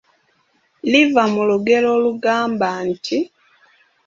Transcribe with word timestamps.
Liva 0.91 1.23
mu 1.33 1.41
lugero 1.49 1.87
olugamba 1.97 2.67
nti, 2.89 3.17